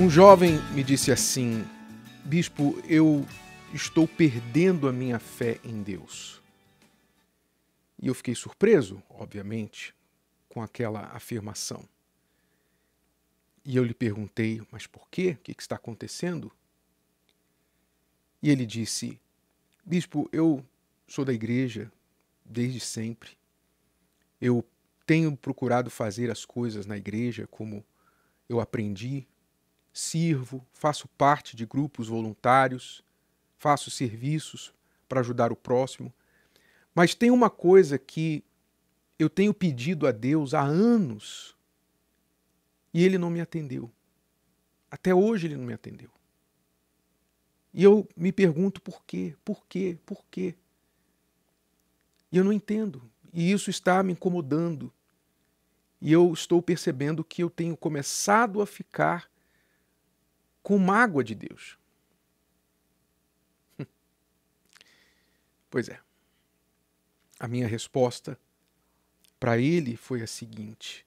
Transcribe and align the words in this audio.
Um 0.00 0.08
jovem 0.08 0.58
me 0.76 0.84
disse 0.84 1.10
assim: 1.10 1.64
Bispo, 2.24 2.80
eu 2.88 3.26
estou 3.74 4.06
perdendo 4.06 4.86
a 4.86 4.92
minha 4.92 5.18
fé 5.18 5.58
em 5.64 5.82
Deus. 5.82 6.40
E 8.00 8.06
eu 8.06 8.14
fiquei 8.14 8.32
surpreso, 8.32 9.02
obviamente, 9.10 9.92
com 10.48 10.62
aquela 10.62 11.06
afirmação. 11.06 11.84
E 13.64 13.76
eu 13.76 13.82
lhe 13.82 13.92
perguntei: 13.92 14.62
Mas 14.70 14.86
por 14.86 15.08
quê? 15.10 15.30
O 15.30 15.42
que 15.42 15.52
está 15.58 15.74
acontecendo? 15.74 16.52
E 18.40 18.50
ele 18.50 18.64
disse: 18.64 19.20
Bispo, 19.84 20.28
eu 20.30 20.64
sou 21.08 21.24
da 21.24 21.32
igreja 21.32 21.90
desde 22.44 22.78
sempre. 22.78 23.30
Eu 24.40 24.64
tenho 25.04 25.36
procurado 25.36 25.90
fazer 25.90 26.30
as 26.30 26.44
coisas 26.44 26.86
na 26.86 26.96
igreja 26.96 27.48
como 27.48 27.84
eu 28.48 28.60
aprendi 28.60 29.26
sirvo, 29.98 30.64
faço 30.72 31.08
parte 31.08 31.56
de 31.56 31.66
grupos 31.66 32.06
voluntários, 32.06 33.02
faço 33.58 33.90
serviços 33.90 34.72
para 35.08 35.18
ajudar 35.20 35.50
o 35.50 35.56
próximo. 35.56 36.14
Mas 36.94 37.16
tem 37.16 37.32
uma 37.32 37.50
coisa 37.50 37.98
que 37.98 38.44
eu 39.18 39.28
tenho 39.28 39.52
pedido 39.52 40.06
a 40.06 40.12
Deus 40.12 40.54
há 40.54 40.62
anos 40.62 41.56
e 42.94 43.04
ele 43.04 43.18
não 43.18 43.28
me 43.28 43.40
atendeu. 43.40 43.90
Até 44.88 45.12
hoje 45.12 45.48
ele 45.48 45.56
não 45.56 45.64
me 45.64 45.74
atendeu. 45.74 46.10
E 47.74 47.82
eu 47.82 48.08
me 48.16 48.30
pergunto 48.30 48.80
por 48.80 49.02
quê, 49.04 49.34
por 49.44 49.66
quê, 49.66 49.98
por 50.06 50.24
quê. 50.30 50.54
E 52.30 52.36
eu 52.36 52.44
não 52.44 52.52
entendo. 52.52 53.02
E 53.32 53.50
isso 53.50 53.68
está 53.68 54.00
me 54.04 54.12
incomodando. 54.12 54.92
E 56.00 56.12
eu 56.12 56.32
estou 56.32 56.62
percebendo 56.62 57.24
que 57.24 57.42
eu 57.42 57.50
tenho 57.50 57.76
começado 57.76 58.62
a 58.62 58.66
ficar 58.66 59.28
com 60.68 60.76
mágoa 60.78 61.24
de 61.24 61.34
Deus. 61.34 61.78
Pois 65.70 65.88
é. 65.88 65.98
A 67.40 67.48
minha 67.48 67.66
resposta 67.66 68.38
para 69.40 69.56
ele 69.56 69.96
foi 69.96 70.20
a 70.20 70.26
seguinte: 70.26 71.06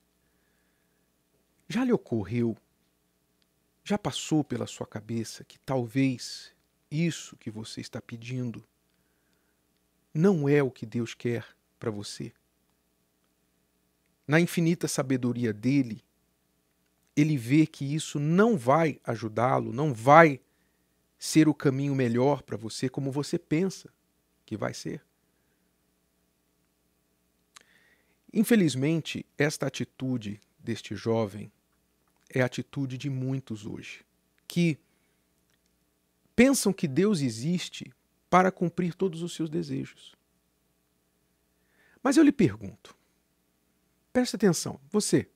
Já 1.70 1.86
lhe 1.86 1.94
ocorreu, 1.94 2.58
já 3.84 4.00
passou 4.00 4.44
pela 4.44 4.66
sua 4.66 4.88
cabeça 4.88 5.44
que 5.44 5.59
talvez 5.59 6.56
isso 6.89 7.38
que 7.38 7.52
você 7.52 7.82
está 7.82 8.02
pedindo 8.02 8.67
não 10.12 10.50
é 10.50 10.64
o 10.64 10.72
que 10.72 10.88
Deus 10.88 11.14
quer 11.14 11.45
para 11.78 11.92
você? 11.92 12.34
Na 14.28 14.39
infinita 14.39 14.88
sabedoria 14.88 15.54
dele, 15.54 16.04
ele 17.16 17.38
vê 17.38 17.66
que 17.67 17.84
isso 17.84 18.20
não 18.20 18.58
vai 18.58 19.00
ajudá-lo, 19.04 19.73
não 19.73 19.94
vai 19.94 20.40
ser 21.20 21.48
o 21.48 21.54
caminho 21.54 21.94
melhor 21.94 22.42
para 22.42 22.58
você 22.58 22.90
como 22.90 23.12
você 23.12 23.38
pensa 23.38 23.90
que 24.45 24.58
vai 24.58 24.73
ser. 24.73 25.04
Infelizmente, 28.34 29.26
esta 29.38 29.67
atitude 29.67 30.39
deste 30.58 30.95
jovem 30.95 31.52
é 32.30 32.42
a 32.42 32.45
atitude 32.45 32.98
de 32.98 33.09
muitos 33.09 33.66
hoje, 33.66 34.06
que 34.48 34.80
pensam 36.34 36.72
que 36.72 36.88
Deus 36.88 37.20
existe 37.20 37.94
para 38.30 38.52
cumprir 38.52 38.95
todos 38.95 39.22
os 39.22 39.34
seus 39.34 39.50
desejos. 39.50 40.16
Mas 42.02 42.16
eu 42.16 42.23
lhe 42.23 42.32
pergunto, 42.32 42.95
preste 44.14 44.38
atenção, 44.38 44.80
você, 44.89 45.30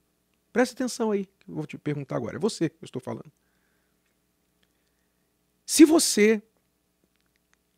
Preste 0.56 0.72
atenção 0.72 1.12
aí, 1.12 1.28
vou 1.48 1.66
te 1.66 1.78
perguntar 1.78 2.16
agora. 2.16 2.38
É 2.38 2.40
você 2.40 2.70
que 2.70 2.76
eu 2.82 2.86
estou 2.86 3.02
falando. 3.02 3.32
Se 5.66 5.84
você 5.86 6.44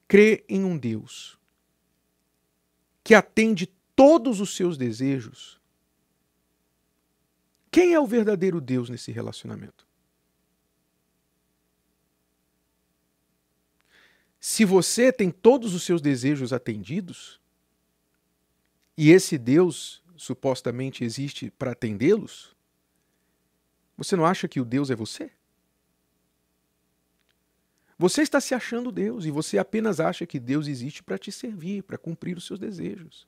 crê 0.08 0.46
em 0.50 0.64
um 0.64 0.78
Deus 0.78 1.38
que 3.04 3.14
atende 3.14 3.68
todos 3.96 4.42
os 4.42 4.56
seus 4.56 4.78
desejos, 4.78 5.62
quem 7.72 7.94
é 7.94 8.00
o 8.00 8.08
verdadeiro 8.08 8.60
Deus 8.60 8.90
nesse 8.90 9.12
relacionamento? 9.12 9.88
Se 14.40 14.66
você 14.66 15.12
tem 15.12 15.30
todos 15.30 15.74
os 15.74 15.84
seus 15.84 16.02
desejos 16.02 16.52
atendidos, 16.52 17.40
e 18.98 19.12
esse 19.12 19.38
Deus 19.38 20.04
supostamente 20.16 21.04
existe 21.04 21.52
para 21.52 21.72
atendê-los, 21.72 22.57
você 23.98 24.16
não 24.16 24.26
acha 24.26 24.48
que 24.48 24.62
o 24.62 24.66
Deus 24.66 24.92
é 24.92 24.96
você? 24.96 25.32
Você 27.98 28.22
está 28.22 28.40
se 28.40 28.54
achando 28.54 28.92
Deus 28.92 29.26
e 29.26 29.32
você 29.32 29.58
apenas 29.58 30.00
acha 30.00 30.26
que 30.28 30.40
Deus 30.40 30.68
existe 30.68 31.02
para 31.02 31.18
te 31.18 31.32
servir, 31.32 31.82
para 31.82 31.98
cumprir 31.98 32.38
os 32.38 32.46
seus 32.46 32.60
desejos. 32.60 33.28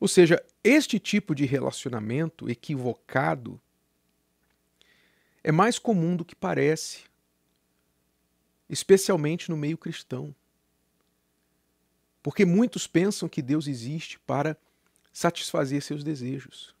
Ou 0.00 0.08
seja, 0.08 0.44
este 0.64 0.98
tipo 0.98 1.32
de 1.32 1.44
relacionamento 1.44 2.50
equivocado 2.50 3.60
é 5.44 5.52
mais 5.52 5.78
comum 5.78 6.16
do 6.16 6.24
que 6.24 6.34
parece, 6.34 7.04
especialmente 8.68 9.48
no 9.48 9.56
meio 9.56 9.78
cristão. 9.78 10.34
Porque 12.20 12.44
muitos 12.44 12.86
pensam 12.88 13.28
que 13.28 13.40
Deus 13.40 13.68
existe 13.68 14.18
para 14.20 14.56
satisfazer 15.12 15.82
seus 15.82 16.02
desejos. 16.02 16.73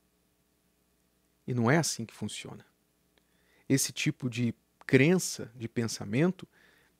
E 1.46 1.54
não 1.54 1.70
é 1.70 1.76
assim 1.76 2.04
que 2.04 2.14
funciona. 2.14 2.64
Esse 3.68 3.92
tipo 3.92 4.28
de 4.28 4.54
crença, 4.86 5.50
de 5.54 5.68
pensamento, 5.68 6.46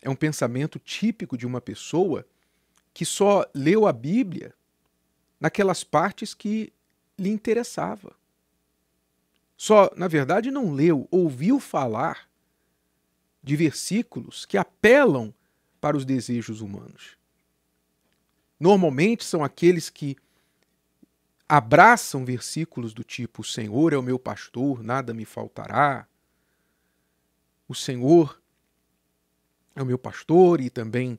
é 0.01 0.09
um 0.09 0.17
pensamento 0.17 0.79
típico 0.79 1.37
de 1.37 1.47
uma 1.47 1.61
pessoa 1.61 2.27
que 2.93 3.05
só 3.05 3.45
leu 3.55 3.87
a 3.87 3.93
Bíblia 3.93 4.55
naquelas 5.41 5.83
partes 5.83 6.35
que 6.35 6.73
lhe 7.19 7.31
interessava. 7.31 8.15
Só, 9.57 9.91
na 9.97 10.09
verdade, 10.09 10.51
não 10.51 10.73
leu, 10.73 11.09
ouviu 11.11 11.61
falar 11.61 12.29
de 13.43 13.57
versículos 13.57 14.45
que 14.45 14.57
apelam 14.57 15.33
para 15.81 15.97
os 15.97 16.05
desejos 16.05 16.61
humanos. 16.61 17.17
Normalmente 18.59 19.25
são 19.25 19.45
aqueles 19.45 19.91
que 19.91 20.17
abraçam 21.57 22.25
versículos 22.25 22.93
do 22.93 23.05
tipo: 23.05 23.43
O 23.43 23.45
Senhor 23.45 23.93
é 23.93 23.97
o 23.97 24.03
meu 24.03 24.19
pastor, 24.19 24.83
nada 24.83 25.15
me 25.15 25.25
faltará. 25.25 26.07
O 27.69 27.75
Senhor 27.75 28.41
é 29.75 29.83
o 29.83 29.87
meu 29.87 29.99
pastor 29.99 30.61
e 30.61 30.69
também 30.69 31.19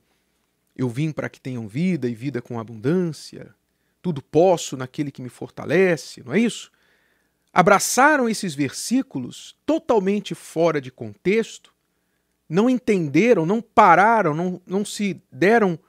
eu 0.75 0.90
vim 0.90 1.12
para 1.12 1.29
que 1.29 1.40
tenham 1.40 1.68
vida 1.68 2.09
e 2.09 2.13
vida 2.13 2.41
com 2.41 2.59
abundância. 2.59 3.56
Tudo 4.01 4.22
posso 4.22 4.75
naquele 4.75 5.09
que 5.09 5.22
me 5.22 5.29
fortalece, 5.29 6.22
não 6.23 6.34
é 6.34 6.40
isso? 6.40 6.69
Abraçaram 7.52 8.28
esses 8.28 8.53
versículos 8.53 9.57
totalmente 9.66 10.35
fora 10.35 10.81
de 10.81 10.91
contexto, 10.91 11.73
não 12.47 12.69
entenderam, 12.69 13.46
não 13.46 13.62
pararam, 13.62 14.34
não, 14.34 14.62
não 14.67 14.84
se 14.84 15.23
deram 15.31 15.79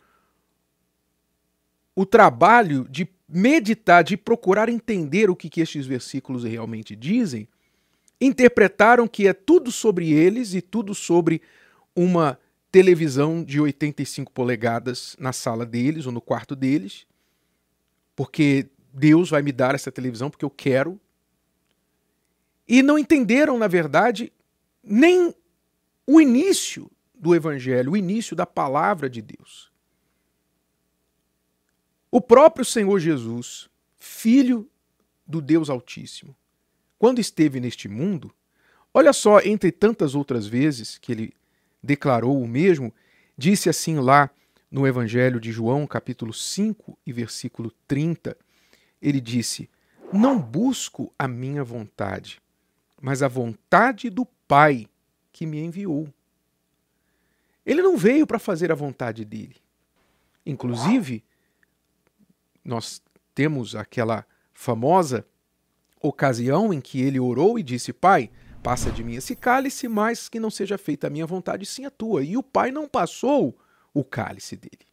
o 1.94 2.06
trabalho 2.06 2.86
de 2.88 3.04
meditar, 3.28 4.04
de 4.04 4.16
procurar 4.16 4.68
entender 4.68 5.28
o 5.28 5.36
que, 5.36 5.48
que 5.48 5.60
estes 5.60 5.86
versículos 5.86 6.44
realmente 6.44 6.94
dizem, 6.94 7.48
interpretaram 8.20 9.06
que 9.08 9.26
é 9.26 9.32
tudo 9.32 9.70
sobre 9.72 10.12
eles 10.12 10.54
e 10.54 10.60
tudo 10.60 10.94
sobre 10.94 11.42
uma 11.94 12.38
televisão 12.70 13.42
de 13.42 13.60
85 13.60 14.30
polegadas 14.32 15.16
na 15.18 15.32
sala 15.32 15.64
deles 15.64 16.06
ou 16.06 16.12
no 16.12 16.20
quarto 16.20 16.54
deles, 16.54 17.06
porque 18.14 18.68
Deus 18.92 19.30
vai 19.30 19.42
me 19.42 19.52
dar 19.52 19.74
essa 19.74 19.92
televisão 19.92 20.30
porque 20.30 20.44
eu 20.44 20.50
quero. 20.50 21.00
E 22.68 22.82
não 22.82 22.98
entenderam, 22.98 23.58
na 23.58 23.68
verdade, 23.68 24.32
nem 24.82 25.34
o 26.06 26.20
início 26.20 26.90
do 27.14 27.34
evangelho, 27.34 27.92
o 27.92 27.96
início 27.96 28.36
da 28.36 28.46
palavra 28.46 29.08
de 29.08 29.20
Deus. 29.22 29.70
O 32.16 32.20
próprio 32.22 32.64
Senhor 32.64 32.98
Jesus, 32.98 33.68
filho 33.98 34.66
do 35.26 35.38
Deus 35.38 35.68
Altíssimo, 35.68 36.34
quando 36.98 37.18
esteve 37.18 37.60
neste 37.60 37.90
mundo, 37.90 38.32
olha 38.94 39.12
só, 39.12 39.38
entre 39.40 39.70
tantas 39.70 40.14
outras 40.14 40.46
vezes 40.46 40.96
que 40.96 41.12
ele 41.12 41.34
declarou 41.82 42.40
o 42.40 42.48
mesmo, 42.48 42.90
disse 43.36 43.68
assim 43.68 43.98
lá 43.98 44.30
no 44.70 44.86
Evangelho 44.86 45.38
de 45.38 45.52
João, 45.52 45.86
capítulo 45.86 46.32
5 46.32 46.98
e 47.06 47.12
versículo 47.12 47.70
30, 47.86 48.34
ele 49.02 49.20
disse: 49.20 49.68
Não 50.10 50.40
busco 50.40 51.12
a 51.18 51.28
minha 51.28 51.62
vontade, 51.62 52.40
mas 52.98 53.22
a 53.22 53.28
vontade 53.28 54.08
do 54.08 54.24
Pai 54.48 54.88
que 55.30 55.44
me 55.44 55.60
enviou. 55.60 56.08
Ele 57.66 57.82
não 57.82 57.94
veio 57.94 58.26
para 58.26 58.38
fazer 58.38 58.72
a 58.72 58.74
vontade 58.74 59.22
dele. 59.22 59.56
Inclusive, 60.46 61.22
nós 62.66 63.00
temos 63.34 63.76
aquela 63.76 64.26
famosa 64.52 65.26
ocasião 66.00 66.72
em 66.72 66.80
que 66.80 67.00
ele 67.00 67.20
orou 67.20 67.58
e 67.58 67.62
disse: 67.62 67.92
Pai, 67.92 68.30
passa 68.62 68.90
de 68.90 69.04
mim 69.04 69.14
esse 69.14 69.36
cálice, 69.36 69.86
mas 69.88 70.28
que 70.28 70.40
não 70.40 70.50
seja 70.50 70.76
feita 70.76 71.06
a 71.06 71.10
minha 71.10 71.26
vontade, 71.26 71.64
sim 71.64 71.84
a 71.84 71.90
tua. 71.90 72.24
E 72.24 72.36
o 72.36 72.42
pai 72.42 72.70
não 72.70 72.88
passou 72.88 73.56
o 73.94 74.04
cálice 74.04 74.56
dele. 74.56 74.86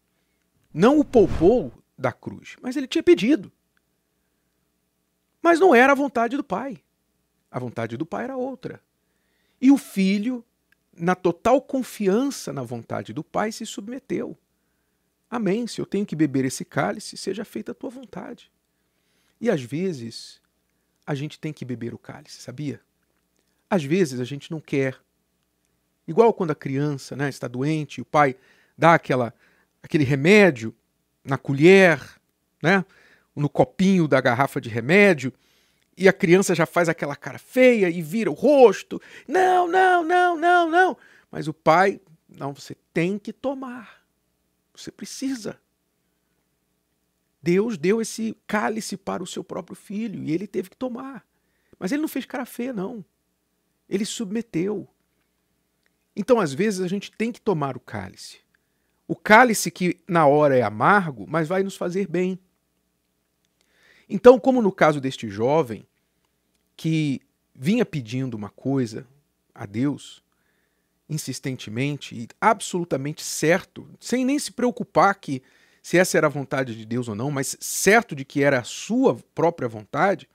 Não 0.74 1.00
o 1.00 1.06
poupou 1.06 1.74
da 1.98 2.12
cruz, 2.12 2.56
mas 2.62 2.76
ele 2.76 2.88
tinha 2.88 3.04
pedido. 3.04 3.52
Mas 5.42 5.60
não 5.60 5.76
era 5.76 5.92
a 5.92 5.96
vontade 5.96 6.38
do 6.38 6.44
pai. 6.44 6.82
A 7.52 7.60
vontade 7.60 7.98
do 7.98 8.06
pai 8.06 8.24
era 8.24 8.38
outra. 8.38 8.82
E 9.62 9.72
o 9.72 9.78
filho, 9.78 10.44
na 10.98 11.16
total 11.16 11.62
confiança 11.62 12.52
na 12.52 12.64
vontade 12.64 13.14
do 13.14 13.24
pai, 13.24 13.52
se 13.52 13.66
submeteu. 13.66 14.38
Amém. 15.34 15.66
Se 15.66 15.82
eu 15.82 15.86
tenho 15.88 16.06
que 16.06 16.16
beber 16.16 16.46
esse 16.46 16.64
cálice, 16.64 17.18
seja 17.18 17.44
feita 17.44 17.72
a 17.72 17.74
tua 17.74 17.90
vontade. 17.90 18.52
E 19.42 19.50
às 19.50 19.64
vezes, 19.64 20.40
a 21.08 21.16
gente 21.16 21.40
tem 21.40 21.52
que 21.52 21.66
beber 21.66 21.92
o 21.92 21.98
cálice, 21.98 22.40
sabia? 22.40 22.80
Às 23.68 23.84
vezes 23.84 24.20
a 24.20 24.26
gente 24.26 24.52
não 24.52 24.62
quer. 24.62 24.96
Igual 26.08 26.36
quando 26.36 26.52
a 26.52 26.56
criança 26.56 27.16
né, 27.16 27.30
está 27.30 27.48
doente, 27.48 28.00
o 28.00 28.06
pai 28.06 28.36
dá 28.78 28.94
aquela, 28.94 29.34
aquele 29.82 30.04
remédio 30.04 30.72
na 31.26 31.36
colher, 31.36 32.00
né, 32.62 32.86
no 33.36 33.50
copinho 33.50 34.08
da 34.08 34.22
garrafa 34.22 34.62
de 34.62 34.70
remédio, 34.70 35.34
e 35.98 36.08
a 36.08 36.14
criança 36.14 36.54
já 36.54 36.68
faz 36.68 36.88
aquela 36.88 37.16
cara 37.16 37.40
feia 37.40 37.90
e 37.90 38.04
vira 38.04 38.30
o 38.30 38.36
rosto. 38.36 39.02
Não, 39.28 39.68
não, 39.68 40.04
não, 40.04 40.38
não, 40.38 40.70
não. 40.70 40.98
Mas 41.32 41.48
o 41.48 41.54
pai, 41.56 42.00
não, 42.30 42.54
você 42.54 42.78
tem 42.94 43.18
que 43.18 43.34
tomar. 43.34 44.03
Você 44.76 44.92
precisa. 44.92 45.60
Deus 47.42 47.78
deu 47.78 48.02
esse 48.02 48.36
cálice 48.48 48.96
para 48.96 49.22
o 49.22 49.28
seu 49.28 49.44
próprio 49.44 49.76
filho 49.76 50.24
e 50.24 50.32
ele 50.32 50.48
teve 50.48 50.70
que 50.70 50.78
tomar. 50.78 51.26
Mas 51.78 51.92
ele 51.92 52.02
não 52.02 52.08
fez 52.08 52.26
cara 52.26 52.46
feia, 52.46 52.72
não. 52.72 53.04
Ele 53.90 54.06
submeteu. 54.06 54.88
Então, 56.16 56.40
às 56.40 56.54
vezes, 56.54 56.80
a 56.80 56.88
gente 56.88 57.12
tem 57.12 57.32
que 57.32 57.42
tomar 57.42 57.76
o 57.76 57.82
cálice. 57.82 58.40
O 59.08 59.16
cálice 59.16 59.70
que 59.70 60.00
na 60.08 60.26
hora 60.26 60.58
é 60.58 60.62
amargo, 60.62 61.26
mas 61.28 61.48
vai 61.48 61.64
nos 61.64 61.76
fazer 61.76 62.08
bem. 62.08 62.40
Então, 64.08 64.40
como 64.40 64.62
no 64.62 64.72
caso 64.72 65.02
deste 65.02 65.28
jovem 65.28 65.86
que 66.76 67.22
vinha 67.54 67.86
pedindo 67.86 68.36
uma 68.36 68.50
coisa 68.50 69.06
a 69.54 69.66
Deus 69.66 70.23
insistentemente 71.10 72.16
e 72.16 72.28
absolutamente 72.40 73.22
certo, 73.22 73.88
sem 74.00 74.26
nem 74.26 74.40
se 74.40 74.52
preocupar 74.52 75.16
que 75.16 75.42
se 75.82 75.98
essa 75.98 76.18
era 76.18 76.28
a 76.28 76.30
vontade 76.30 76.76
de 76.76 76.86
Deus 76.86 77.10
ou 77.10 77.16
não, 77.16 77.30
mas 77.30 77.58
certo 77.60 78.16
de 78.16 78.24
que 78.24 78.42
era 78.42 78.60
a 78.60 78.64
sua 78.64 79.16
própria 79.36 79.68
vontade, 79.68 80.30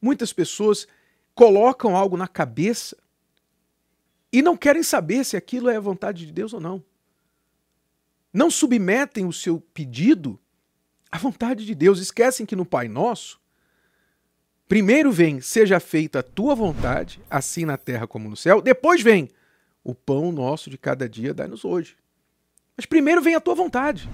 muitas 0.00 0.32
pessoas 0.32 0.88
colocam 1.34 1.94
algo 1.94 2.16
na 2.16 2.26
cabeça 2.26 2.96
e 4.32 4.40
não 4.40 4.56
querem 4.56 4.82
saber 4.82 5.24
se 5.24 5.36
aquilo 5.36 5.68
é 5.68 5.76
a 5.76 5.80
vontade 5.80 6.24
de 6.24 6.32
Deus 6.32 6.54
ou 6.54 6.60
não. 6.60 6.82
Não 8.32 8.50
submetem 8.50 9.26
o 9.26 9.32
seu 9.32 9.60
pedido 9.60 10.40
à 11.10 11.18
vontade 11.18 11.66
de 11.66 11.74
Deus. 11.74 12.00
Esquecem 12.00 12.46
que 12.46 12.56
no 12.56 12.64
Pai 12.64 12.88
Nosso, 12.88 13.38
primeiro 14.66 15.12
vem, 15.12 15.42
seja 15.42 15.78
feita 15.78 16.20
a 16.20 16.22
tua 16.22 16.54
vontade, 16.54 17.20
assim 17.28 17.66
na 17.66 17.76
terra 17.76 18.06
como 18.06 18.30
no 18.30 18.36
céu. 18.36 18.62
Depois 18.62 19.02
vem, 19.02 19.28
o 19.84 19.94
pão 19.94 20.30
nosso 20.30 20.70
de 20.70 20.78
cada 20.78 21.08
dia 21.08 21.34
dá-nos 21.34 21.64
hoje. 21.64 21.96
Mas 22.76 22.86
primeiro 22.86 23.20
vem 23.20 23.34
a 23.34 23.40
tua 23.40 23.54
vontade. 23.54 24.08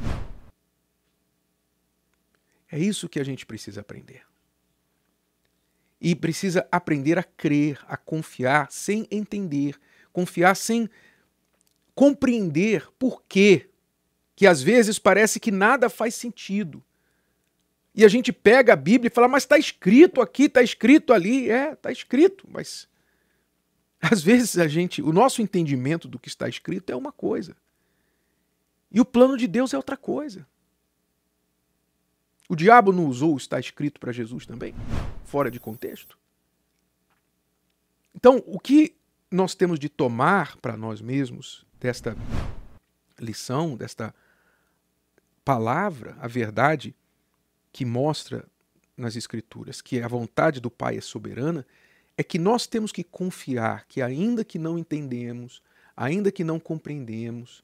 É 2.71 2.79
isso 2.79 3.09
que 3.09 3.21
a 3.21 3.25
gente 3.25 3.47
precisa 3.47 3.81
aprender. 3.81 4.23
E 6.01 6.15
precisa 6.15 6.67
aprender 6.71 7.19
a 7.19 7.23
crer, 7.23 7.81
a 7.89 7.97
confiar 7.97 8.71
sem 8.71 9.07
entender, 9.11 9.77
confiar 10.13 10.55
sem 10.55 10.89
compreender 11.95 12.89
por 12.99 13.23
quê, 13.29 13.69
que 14.37 14.47
às 14.47 14.63
vezes 14.63 14.99
parece 14.99 15.41
que 15.41 15.51
nada 15.51 15.89
faz 15.89 16.15
sentido. 16.15 16.83
E 17.95 18.05
a 18.05 18.09
gente 18.09 18.33
pega 18.33 18.75
a 18.75 18.77
Bíblia 18.77 19.09
e 19.09 19.13
fala, 19.13 19.27
mas 19.27 19.43
está 19.43 19.59
escrito 19.59 20.21
aqui, 20.21 20.45
está 20.45 20.63
escrito 20.63 21.13
ali. 21.13 21.51
É, 21.51 21.73
está 21.73 21.91
escrito, 21.91 22.47
mas 22.49 22.89
às 24.01 24.23
vezes 24.23 24.59
a 24.59 24.69
gente, 24.69 25.03
o 25.03 25.13
nosso 25.13 25.43
entendimento 25.43 26.07
do 26.07 26.19
que 26.19 26.29
está 26.29 26.49
escrito 26.49 26.91
é 26.91 26.97
uma 26.97 27.13
coisa. 27.13 27.57
E 28.91 29.01
o 29.01 29.05
plano 29.05 29.37
de 29.37 29.47
Deus 29.47 29.75
é 29.75 29.77
outra 29.77 29.97
coisa. 29.97 30.47
O 32.49 32.57
diabo 32.57 32.93
não 32.93 33.07
usou 33.07 33.35
o 33.35 33.37
está 33.37 33.61
escrito 33.61 34.01
para 34.01 34.13
Jesus 34.13 34.47
também? 34.47 34.75
Fora 35.25 35.51
de 35.51 35.61
contexto? 35.61 36.19
Então, 38.15 38.43
o 38.47 38.59
que 38.59 38.97
nós 39.31 39.55
temos 39.55 39.79
de 39.79 39.89
tomar 39.89 40.57
para 40.57 40.77
nós 40.77 41.01
mesmos 41.03 41.67
desta 41.79 42.17
lição, 43.19 43.77
desta 43.77 44.15
palavra, 45.45 46.17
a 46.21 46.27
verdade 46.27 46.95
que 47.71 47.85
mostra 47.85 48.47
nas 48.97 49.15
Escrituras 49.15 49.81
que 49.81 50.01
a 50.01 50.09
vontade 50.09 50.61
do 50.61 50.71
Pai 50.71 50.97
é 50.97 51.01
soberana, 51.01 51.67
é 52.19 52.25
que 52.25 52.37
nós 52.37 52.67
temos 52.67 52.91
que 52.91 53.05
confiar 53.05 53.87
que, 53.87 54.03
ainda 54.03 54.45
que 54.45 54.59
não 54.59 54.77
entendemos, 54.77 55.63
ainda 55.97 56.33
que 56.33 56.43
não 56.43 56.59
compreendemos 56.59 57.63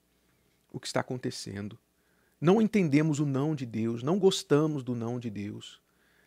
o 0.72 0.78
que 0.78 0.86
está 0.86 1.00
acontecendo, 1.00 1.76
não 2.40 2.62
entendemos 2.62 3.18
o 3.18 3.26
não 3.26 3.52
de 3.52 3.66
Deus, 3.66 4.00
não 4.00 4.16
gostamos 4.16 4.84
do 4.84 4.94
não 4.94 5.18
de 5.18 5.28
Deus, 5.28 5.82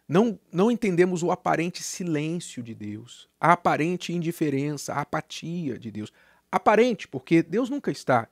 não, 0.05 0.37
não 0.51 0.69
entendemos 0.69 1.23
o 1.23 1.31
aparente 1.31 1.81
silêncio 1.81 2.61
de 2.61 2.75
Deus, 2.75 3.29
a 3.39 3.53
aparente 3.53 4.11
indiferença, 4.11 4.93
a 4.93 5.01
apatia 5.01 5.79
de 5.79 5.89
Deus. 5.89 6.11
Aparente, 6.51 7.07
porque 7.07 7.41
Deus 7.41 7.69
nunca 7.69 7.91
está 7.91 8.27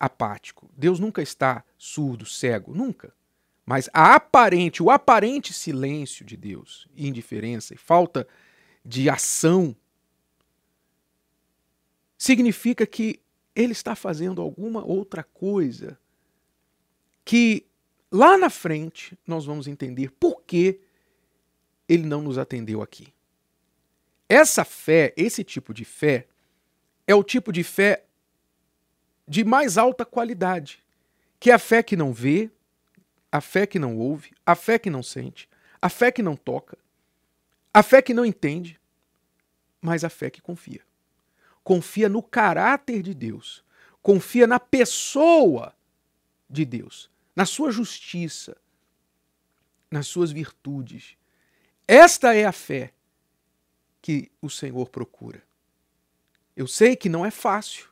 apático, 0.00 0.70
Deus 0.74 0.98
nunca 0.98 1.20
está 1.20 1.62
surdo, 1.76 2.24
cego, 2.24 2.74
nunca. 2.74 3.12
Mas 3.66 3.90
a 3.92 4.14
aparente, 4.14 4.82
o 4.82 4.90
aparente 4.90 5.52
silêncio 5.52 6.24
de 6.24 6.36
Deus, 6.36 6.88
indiferença 6.96 7.74
e 7.74 7.76
falta 7.78 8.26
de 8.84 9.08
ação, 9.08 9.74
significa 12.18 12.86
que 12.86 13.20
ele 13.54 13.72
está 13.72 13.94
fazendo 13.94 14.42
alguma 14.42 14.84
outra 14.84 15.22
coisa 15.22 15.98
que 17.24 17.66
lá 18.10 18.36
na 18.36 18.50
frente 18.50 19.18
nós 19.26 19.44
vamos 19.44 19.66
entender 19.66 20.10
por 20.10 20.42
que 20.42 20.80
ele 21.88 22.04
não 22.04 22.22
nos 22.22 22.38
atendeu 22.38 22.82
aqui. 22.82 23.12
Essa 24.28 24.64
fé, 24.64 25.12
esse 25.16 25.44
tipo 25.44 25.72
de 25.72 25.84
fé, 25.84 26.26
é 27.06 27.14
o 27.14 27.22
tipo 27.22 27.52
de 27.52 27.62
fé 27.62 28.04
de 29.26 29.44
mais 29.44 29.78
alta 29.78 30.04
qualidade, 30.04 30.82
que 31.38 31.50
é 31.50 31.54
a 31.54 31.58
fé 31.58 31.82
que 31.82 31.96
não 31.96 32.12
vê, 32.12 32.50
a 33.30 33.40
fé 33.40 33.66
que 33.66 33.78
não 33.78 33.96
ouve, 33.96 34.32
a 34.44 34.54
fé 34.54 34.78
que 34.78 34.90
não 34.90 35.02
sente, 35.02 35.48
a 35.80 35.88
fé 35.88 36.10
que 36.10 36.22
não 36.22 36.36
toca, 36.36 36.78
a 37.72 37.82
fé 37.82 38.00
que 38.00 38.14
não 38.14 38.24
entende, 38.24 38.80
mas 39.84 40.04
a 40.04 40.08
fé 40.08 40.30
que 40.30 40.40
confia. 40.40 40.80
Confia 41.62 42.08
no 42.08 42.22
caráter 42.22 43.02
de 43.02 43.14
Deus, 43.14 43.64
confia 44.02 44.46
na 44.46 44.58
pessoa 44.58 45.74
de 46.48 46.64
Deus 46.64 47.10
na 47.34 47.44
sua 47.44 47.70
justiça, 47.70 48.56
nas 49.90 50.06
suas 50.06 50.30
virtudes. 50.30 51.16
Esta 51.86 52.34
é 52.34 52.44
a 52.44 52.52
fé 52.52 52.92
que 54.00 54.30
o 54.40 54.48
Senhor 54.48 54.88
procura. 54.88 55.42
Eu 56.56 56.66
sei 56.66 56.94
que 56.94 57.08
não 57.08 57.26
é 57.26 57.30
fácil. 57.30 57.88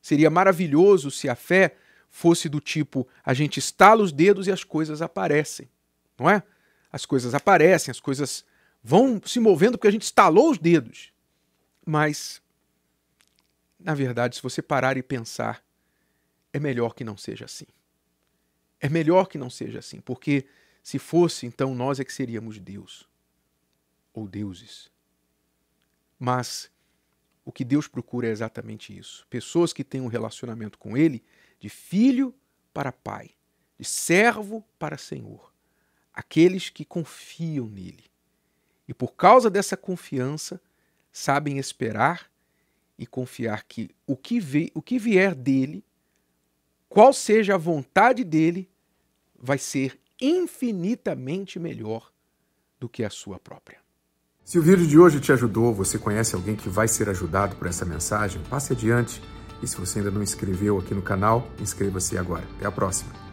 Seria 0.00 0.30
maravilhoso 0.30 1.10
se 1.10 1.28
a 1.28 1.34
fé 1.34 1.76
fosse 2.08 2.48
do 2.48 2.60
tipo 2.60 3.06
a 3.24 3.32
gente 3.32 3.58
estala 3.58 4.02
os 4.02 4.12
dedos 4.12 4.46
e 4.46 4.52
as 4.52 4.64
coisas 4.64 5.00
aparecem, 5.00 5.68
não 6.18 6.28
é? 6.28 6.42
As 6.90 7.06
coisas 7.06 7.34
aparecem, 7.34 7.90
as 7.90 8.00
coisas 8.00 8.44
vão 8.82 9.20
se 9.24 9.40
movendo 9.40 9.78
porque 9.78 9.88
a 9.88 9.92
gente 9.92 10.02
estalou 10.02 10.50
os 10.50 10.58
dedos. 10.58 11.11
Mas, 11.84 12.40
na 13.78 13.94
verdade, 13.94 14.36
se 14.36 14.42
você 14.42 14.62
parar 14.62 14.96
e 14.96 15.02
pensar, 15.02 15.64
é 16.52 16.60
melhor 16.60 16.94
que 16.94 17.04
não 17.04 17.16
seja 17.16 17.44
assim. 17.44 17.66
É 18.80 18.88
melhor 18.88 19.28
que 19.28 19.38
não 19.38 19.50
seja 19.50 19.78
assim, 19.78 20.00
porque 20.00 20.46
se 20.82 20.98
fosse, 20.98 21.46
então 21.46 21.74
nós 21.74 22.00
é 22.00 22.04
que 22.04 22.12
seríamos 22.12 22.58
Deus 22.58 23.08
ou 24.12 24.26
deuses. 24.26 24.90
Mas 26.18 26.70
o 27.44 27.52
que 27.52 27.64
Deus 27.64 27.88
procura 27.88 28.28
é 28.28 28.30
exatamente 28.30 28.96
isso: 28.96 29.26
pessoas 29.30 29.72
que 29.72 29.84
têm 29.84 30.00
um 30.00 30.08
relacionamento 30.08 30.78
com 30.78 30.96
Ele 30.96 31.24
de 31.58 31.68
filho 31.68 32.34
para 32.72 32.90
pai, 32.90 33.30
de 33.78 33.84
servo 33.84 34.64
para 34.78 34.98
senhor, 34.98 35.52
aqueles 36.12 36.68
que 36.68 36.84
confiam 36.84 37.68
nele. 37.68 38.10
E 38.88 38.94
por 38.94 39.14
causa 39.14 39.48
dessa 39.48 39.76
confiança, 39.76 40.60
sabem 41.12 41.58
esperar 41.58 42.30
e 42.98 43.06
confiar 43.06 43.64
que 43.64 43.90
o 44.06 44.16
que, 44.16 44.40
vê, 44.40 44.70
o 44.74 44.80
que 44.80 44.98
vier 44.98 45.34
dele, 45.34 45.84
qual 46.88 47.12
seja 47.12 47.54
a 47.54 47.58
vontade 47.58 48.24
dele, 48.24 48.68
vai 49.38 49.58
ser 49.58 49.98
infinitamente 50.20 51.58
melhor 51.58 52.10
do 52.78 52.88
que 52.88 53.04
a 53.04 53.10
sua 53.10 53.38
própria. 53.38 53.78
Se 54.44 54.58
o 54.58 54.62
vídeo 54.62 54.86
de 54.86 54.98
hoje 54.98 55.20
te 55.20 55.32
ajudou, 55.32 55.72
você 55.72 55.98
conhece 55.98 56.34
alguém 56.34 56.56
que 56.56 56.68
vai 56.68 56.88
ser 56.88 57.08
ajudado 57.08 57.56
por 57.56 57.66
essa 57.66 57.84
mensagem, 57.84 58.42
passe 58.50 58.72
adiante. 58.72 59.22
E 59.62 59.66
se 59.66 59.76
você 59.76 60.00
ainda 60.00 60.10
não 60.10 60.22
inscreveu 60.22 60.78
aqui 60.78 60.92
no 60.92 61.02
canal, 61.02 61.48
inscreva-se 61.60 62.18
agora. 62.18 62.44
Até 62.56 62.66
a 62.66 62.72
próxima. 62.72 63.31